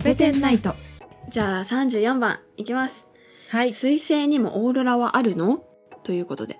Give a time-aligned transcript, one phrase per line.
[0.00, 0.74] トペテンナイト
[1.28, 3.08] じゃあ34番いきます。
[3.50, 5.62] はい水星にもオーロラはあるの？
[6.04, 6.56] ということで、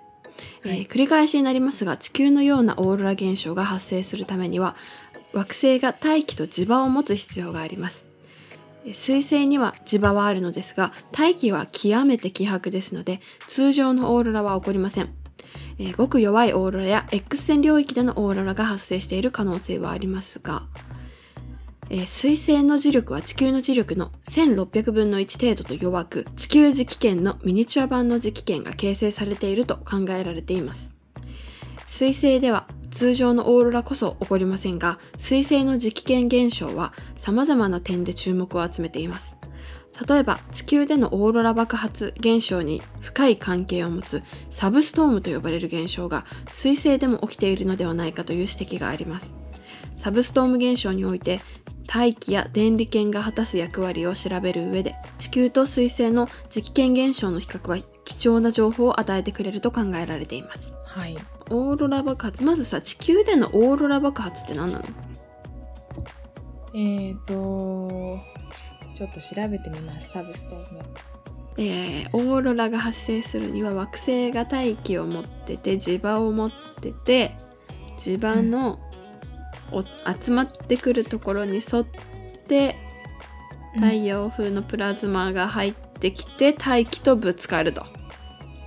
[0.63, 4.75] えーはい繰り返しになりますが地球のようなオーロラ現象が発生するためには
[5.33, 8.05] 惑星が大気と磁場を持つ必要があります。
[8.85, 15.09] えー水星には磁場はあるのですが大気は極めて希薄ですので通常のオーロラは起こりません。
[15.79, 20.67] えーごく弱いオーロラや X 線領域でのオーロラが発生している可能性はありますが、
[21.93, 30.95] えー水星の磁力は地球の磁力の1600分の1程度と弱く、地球磁気圏のミニチュア版の磁気圏が形成されていると考えられています。
[31.87, 39.35] 水星では通常のオーロラこそ起こりませんが、水星の磁気圏現象は様々な点で注目を集めています。
[40.07, 49.35] 例えば地球でのオーロラ爆発現象に深い関係を持つサブストームと呼ばれる現象が水星でも起きているのではないかという指摘があります。
[49.97, 51.41] サブストーム現象において
[51.87, 60.73] 大気や電離圏が果たす役割を調べる上で地球と水星の磁気圏現象の比較は貴重な情報を与えてくれると考えられています。
[60.85, 61.17] はい。
[61.49, 62.43] オーロラ爆発。
[62.43, 64.85] まずさ地球でのオーロラ爆発って何なの？
[66.73, 68.19] えーと
[68.95, 70.11] ちょっと調べてみます。
[70.11, 70.79] サブストーム。
[71.57, 77.35] えーオーロラが発生するには惑星が大気を持ってて磁場を持ってて
[77.97, 79.00] 磁場の、お
[80.21, 81.85] 集まってくるところに沿っ
[82.47, 82.75] て
[83.75, 87.85] 太陽風のプラズマが入ってきて大気とぶつかると、、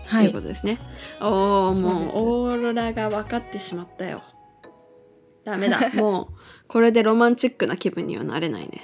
[0.07, 0.79] はいいうことですね。
[1.21, 2.09] おおもう
[2.47, 4.23] オーロラが分かってしまったよ。
[5.45, 5.91] ダメだ。
[5.95, 6.35] もう
[6.67, 8.83] これでロマンチックな気分にはなれないね。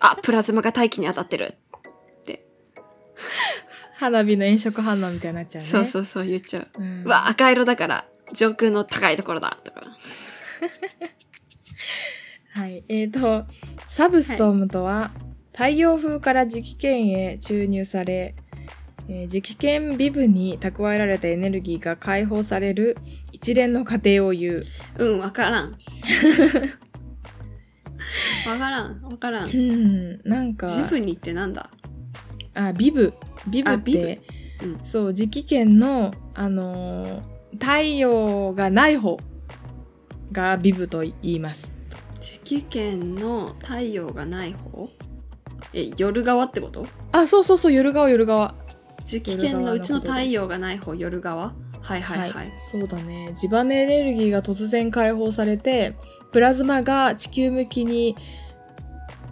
[0.00, 2.48] あプラズマが大気に当たってるって。
[3.94, 6.68] 花火の炎色反応みたいになっちゃうねそうそうそう言っちゃう。
[6.78, 9.82] うんうわ赤色だから上空の高いところだとか。
[12.52, 13.46] はいえーと
[13.86, 15.10] サブストームとは、
[15.52, 18.34] 太陽風から磁気圏へ注入され、
[19.08, 22.96] えー磁気圏微分に蓄えられたエネルギーが解放される
[23.32, 24.64] 一連の過程を言う。
[24.98, 25.76] うん わからん。
[28.46, 29.50] わからんわからん。
[29.50, 31.70] うんなんかジブニってなんだ？
[32.54, 33.12] あビブ。
[33.48, 34.20] ビブって
[34.62, 34.78] うん。
[34.84, 37.22] そう磁気圏のあのー
[37.54, 39.18] 太陽がない方
[40.32, 41.72] がビブと言います。
[42.20, 44.90] 地気圏の太陽がない方？
[45.72, 46.86] え夜側ってこと？
[47.12, 48.54] あそうそうそう夜側夜側。
[49.04, 51.54] 地気圏のうちの太陽がない方夜側？
[51.80, 53.32] はいはいはい、そうだね。
[53.34, 55.94] 磁場のエネルギーが突然解放されて
[56.30, 58.14] プラズマが地球向きに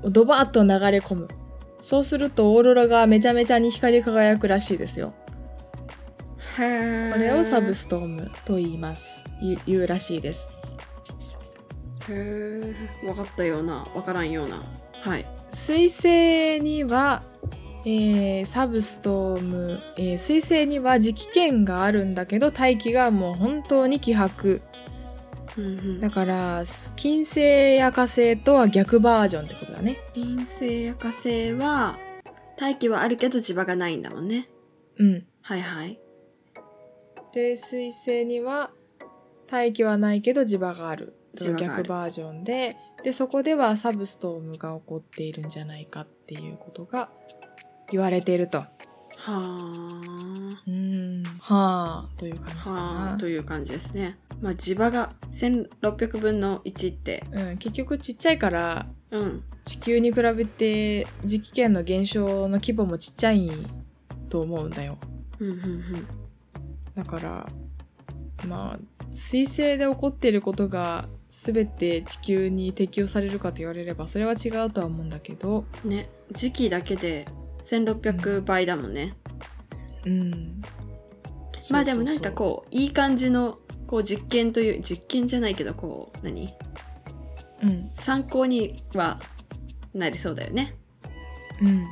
[0.03, 1.29] ドバーッと流れ込む。
[1.81, 5.13] そうするとオーロラがめちゃめちゃに光り輝くらしいですよ。
[6.59, 9.23] へえこれをサブストームと言います。
[9.67, 10.58] 言うらしいです
[12.09, 14.63] へえ分かったような分からんような。
[15.03, 15.27] はい。
[15.51, 17.23] 水星には、
[17.85, 24.63] えーサブストーム、えー水星には磁気圏があるんだけど大気がもう本当に希薄
[26.01, 26.63] だから
[26.95, 29.97] 金星や火星とは逆バージョンってことだね。
[30.15, 31.97] 金星や火星は
[32.57, 34.49] 大気はあるけど磁場がないんだもんね。
[34.99, 35.27] うん。
[35.43, 35.99] はいはい。
[37.33, 38.71] で水星には
[39.49, 41.18] 大気はないけど磁場がある
[41.55, 47.11] 逆バージョンででそこではサブストームが起こっているんじゃないかっていうことが
[47.91, 48.59] 言われていると。
[48.59, 48.69] は
[49.27, 50.03] あ。
[50.67, 51.23] うん。
[51.41, 53.15] はあという感じだはな。
[53.15, 54.19] あという感じですね。
[54.41, 57.25] まあ磁場が1600分の1って。
[57.33, 59.43] うん、結局ちっちゃいからうん。
[59.65, 63.51] 地球に比べて磁気圏の減少の規模もちっちゃい
[64.31, 64.99] と思うんだよ。
[65.41, 66.07] うんうんうん。
[66.95, 67.49] だから
[68.47, 75.65] まあ水星で起こっていることが全て地球に適用されるかと言われればそれは違うとは思うんだけど。
[75.85, 77.27] ね時期だけで
[77.63, 79.15] 1600倍だもんね、
[80.07, 80.63] うん。
[81.71, 86.47] まあでもなんかこういい感じのこう実験という実験じゃないけどこう何？
[86.47, 86.49] う
[87.63, 87.91] うん。
[87.95, 89.19] 参考には
[89.95, 90.77] なりそうだよね。
[91.61, 91.87] うん。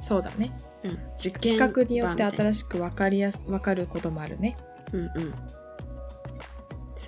[0.00, 0.52] そうだね。
[0.84, 0.98] うん。
[1.18, 4.56] 実験比較によって新しく分かりやす分かることもあるね。
[4.92, 5.34] うんうん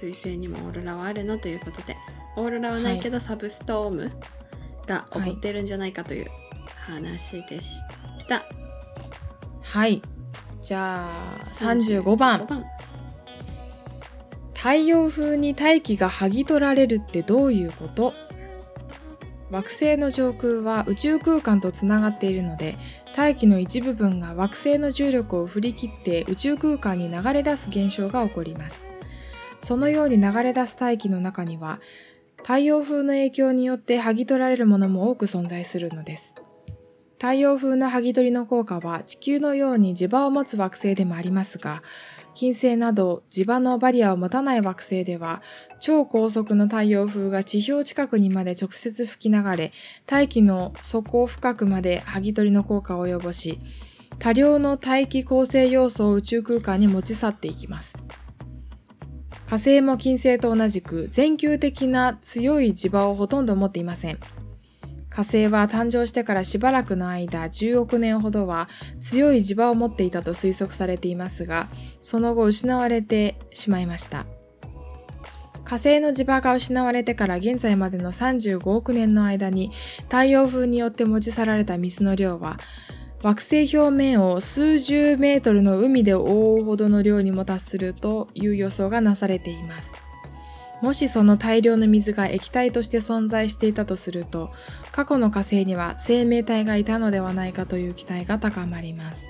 [0.01, 1.97] 水星にもオーロラはあるのということで
[2.37, 4.11] オーロラはないけど、サブストーム
[4.87, 6.31] が起こってるんじゃないかという
[6.87, 7.81] 話でし
[8.29, 8.45] た、
[9.63, 10.01] はい。
[10.63, 11.11] じゃ
[11.43, 12.41] あ35番。
[12.41, 12.65] 35番。
[14.55, 18.15] 太陽風に大気が剥ぎ取られるってどういうこと？
[19.51, 22.77] 惑星の上空は宇宙空間とつながっているので
[23.17, 28.87] 大気の一部分が惑星の重力を振り切って宇宙空間に流れ出す現象が起こります
[29.61, 31.81] そのように流れ出す大気の中には
[32.39, 36.35] 太陽風の影響によって剥ぎ取られるものも多く存在するのです。
[37.21, 41.83] 太陽風の剥ぎ取りの効果は地球のように磁場を持つ惑星でもありますが、
[42.33, 45.43] 金星など磁場のバリアを持たない惑星では、
[45.81, 49.71] 超高速の太陽風が地表近くにまで直接吹き流れ、
[50.07, 53.61] 大気の底深くまで剥ぎ取りの効果を及ぼし、
[54.19, 57.99] 多量の大気構成要素を宇宙空間に持ち去っていきます。
[59.51, 64.19] 火星も金星と同じく全球的な強い磁場をほとんど持っていません。
[65.09, 68.69] 火星は誕生してからしばらくの間10億年ほどは
[69.01, 71.67] 強い磁場を持っていたと推測されていますが、
[72.01, 74.25] その後失われてしまいました。
[75.65, 79.73] 火星の磁場が失われてから現在までの35億年の間に
[80.05, 82.57] 太陽風によって持ち去られた水の量は
[83.23, 89.93] 惑星表面を数十メートルの海で覆うほどの量にも達するという予想がなされています。
[90.81, 94.51] もしその大量の水が液体として存在していたとすると、
[94.93, 99.29] 過去の火星には生命体がいたのではないかという期待が高まります。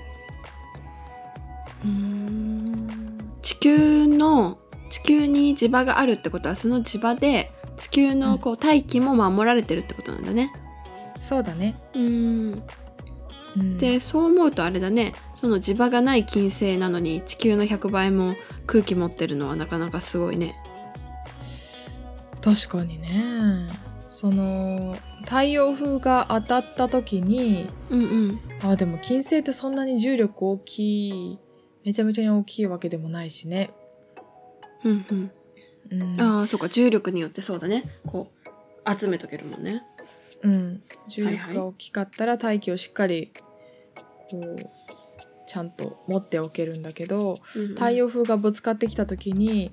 [3.41, 4.57] 地球の
[4.89, 10.53] 地球に磁場があるってことはその磁場で地球のこう大気も守られてるってことなんだね。
[11.19, 11.75] そうだね。
[11.93, 12.63] うん
[13.57, 20.55] うんでそう思うとあれだねその磁場がない金星なのに地球の100倍も空気持ってるのはなかなかすごいね。
[22.41, 23.69] 確かにね。
[24.09, 31.39] その太陽風が当たった時に、うんうんあでも金星ってそんなに重力大きい、
[31.83, 33.71] めちゃめちゃに大きいわけでもないしね。
[34.83, 35.31] うんうん
[35.91, 38.31] うん、ああそうか重力によってそうだねこ
[38.85, 39.83] う集めとけるもんね。
[40.43, 43.31] うん、重力が大きかったら大気をしっかり
[44.29, 44.57] こう
[45.47, 47.67] ちゃんと持っておけるんだけどうんうん。
[47.69, 49.71] 太陽風がぶつかってきた時に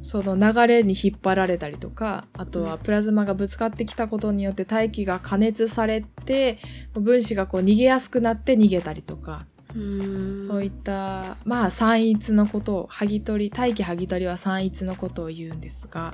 [0.00, 6.58] その流れに引っ張られたりとかあとはプラズマがぶつかってきたことによって大気が加熱されて
[6.92, 9.46] 分子がこう逃げやすくなって逃げたりとか、
[9.76, 16.12] うそういったまあ散逸のことを剥ぎ取り大気剥ぎ取りは散逸のことを言うんですが、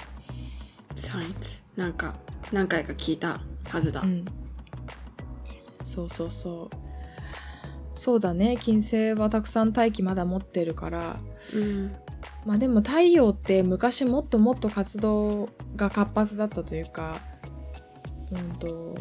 [0.94, 2.16] サインツなんか
[2.52, 4.02] 何回か聞いたはずだ。
[4.02, 4.24] うん、
[5.84, 6.76] そうそうそう
[7.94, 11.16] そうだね金星はたくさん大気まだ持ってるから
[11.54, 11.96] うん
[12.46, 17.16] まあでも太陽って昔もっともっと活動が活発だったというか
[18.30, 18.94] うんと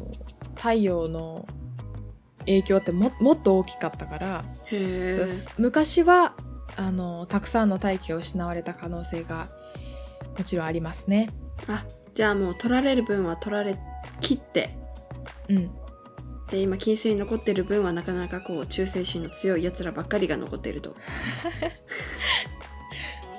[0.56, 1.46] 太陽の
[2.40, 4.46] 影響ってももっと大きかったから。
[5.58, 6.34] 昔は
[6.78, 9.48] あのたくさんの大気が失われた可能性が
[10.38, 11.30] もちろんありますね。
[11.68, 13.78] あじゃあもう取られる分は取られ
[14.22, 14.70] 切って。
[15.50, 15.72] うん、
[16.50, 20.96] で今金星に残ってる分はなかなかこう忠誠心の強いやつらばっかりが残っていると。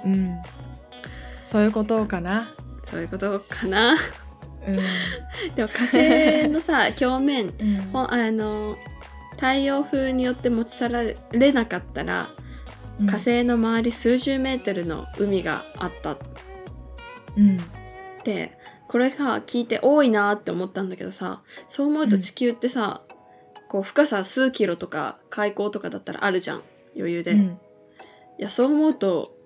[0.05, 0.38] うん、
[1.44, 2.55] そういうことかな。
[2.84, 3.96] そういうことかな。
[4.66, 4.76] うん。
[5.55, 7.90] でも火星のさ 表面うん。
[7.94, 8.76] あの
[9.32, 12.31] 太陽風によって持ち去られなかったら、
[13.06, 16.12] 火星の周り数十メートルの海があった。
[16.12, 16.19] っ
[17.37, 17.56] うん。
[18.25, 18.57] て
[18.88, 23.02] これさ聞いて多いなって思ったんだけどさそう思うと地球ってさ、
[23.69, 26.62] こう深さ数キロとか海溝とかだったらあるじゃん。
[26.96, 27.58] 余裕で、いうん。
[28.38, 29.37] やそう思うと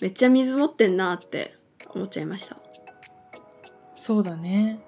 [0.00, 1.54] めっちゃ水持ってんなって
[1.94, 2.56] 思っちゃいました。
[3.94, 4.80] そうだね。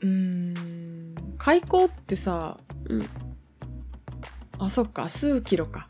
[0.00, 1.14] うーん。
[1.38, 3.06] 開口ってさ、うん。
[4.58, 5.88] あ、そっか、数キロか。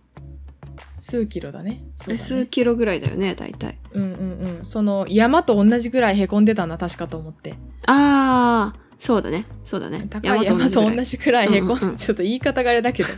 [0.98, 1.84] 数キロだね。
[1.98, 2.14] だね。
[2.14, 4.66] え数キロぐらいだよね大体うんうんうん。
[4.66, 7.54] その山と同じぐらいへこんでたな、確かと思って。
[7.86, 9.44] ああそうだね。
[9.64, 10.06] そうだね。
[10.08, 11.54] 高い山と同じくらい。
[11.54, 11.96] へこん、うんうんうん。
[11.96, 13.08] ちょっと言い方があれだけど。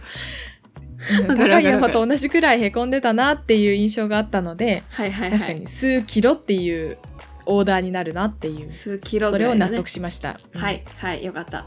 [1.37, 5.39] 高い山と同じくらいへこんでたなっていう印象があったので、はいはいはい。
[5.39, 6.99] 確かに数キロっていう
[7.47, 9.39] オーダーになるなっていう、数キロね。
[9.39, 10.41] れを納得しました。
[10.55, 10.61] うん。
[10.61, 11.67] はいはいよかった。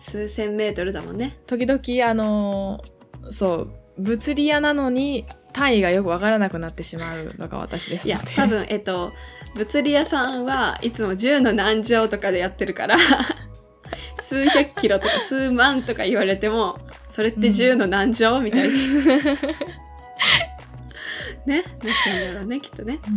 [0.00, 1.36] 数千メートルだもんね。
[1.46, 2.96] 時々あのー
[3.30, 5.24] そう物理屋なのに
[5.56, 9.14] 単位がよくわからなくなってしまうのが私ですいや多分えっと
[9.54, 12.98] 物理屋さんはいつも10の何乗とかでやってるから
[14.22, 18.74] 数百キロとか数万とか言われてもそれって10の何乗みたいな。
[21.46, 21.62] ね？
[21.62, 21.64] なっ
[22.04, 22.98] ちゃうんだろうねきっとね。
[23.06, 23.10] う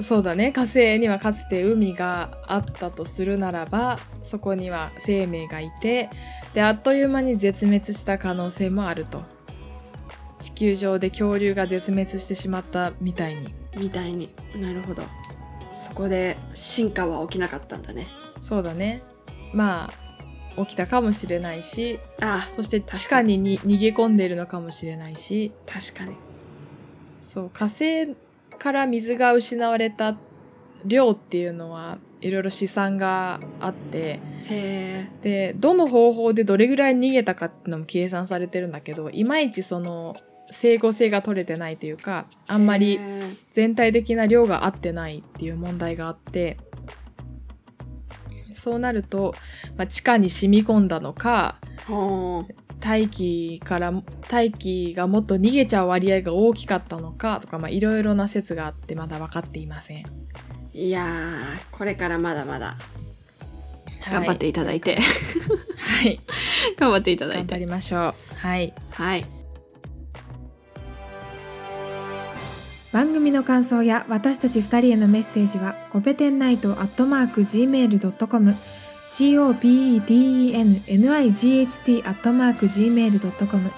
[0.00, 0.02] ん。
[0.02, 0.52] そうだね。
[0.52, 6.08] 火星にはかつて海があったとするならばそこには生命がいて
[6.54, 9.22] であっという間に絶滅した可能性もあると
[10.40, 13.54] 地球上で恐竜が絶滅してしまったみたいに。
[13.76, 14.30] みたいに。
[14.56, 15.02] なるほど。
[15.76, 18.06] そこで進化は起きなかったんだね。
[18.40, 19.02] そうだね。
[19.52, 19.90] ま
[20.56, 25.52] あ起きたかもしれないしあそして地下にに逃げ込んでいるのかもしれないし。
[25.66, 26.16] 確かに。
[27.20, 28.14] そう火星
[28.58, 30.16] から水が失われた
[30.84, 34.20] 量っていうのはいろいろ試算があって。
[34.48, 40.16] へでどの方法でどれぐらい逃げたかっていうのも計算されてるんだけどいまいちその
[40.50, 42.98] 整合性が取れてないというかああんまり
[43.50, 46.58] 全体的な量が合ってないっていう問題があって
[48.54, 49.34] そうなると、
[49.76, 51.56] まあ、地下に染み込んだのか
[52.78, 53.92] 大気から
[54.28, 60.04] 大気がもっと逃げちゃう割合が大きかったのかとかまあいろいろな説があってまだ分かっていません。
[60.72, 62.76] いやーこれからまだまだ
[64.10, 66.20] 頑張っていただいて、はい、
[66.78, 68.14] 頑張っていただい頑張てりましょう。
[68.36, 68.72] はい。
[68.92, 69.39] はい
[72.92, 78.56] 番組の感想や私たち2人へのメッセージはコペテンナイトアットマーク Gmail.com
[79.06, 83.70] copedennight アットマーク Gmail.com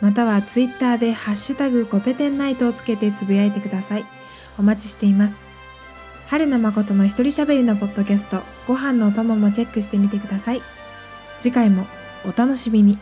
[0.00, 4.04] またはツイッターでハッシュタグコペテンナイトをつけてつぶやいてください。
[4.58, 5.36] お待ちしています。
[6.26, 10.62] 春の誠の一人喋りのポッドキャストご飯のお供もチェックしてみてください。
[11.38, 11.86] 次回も
[12.24, 12.98] お楽しみに。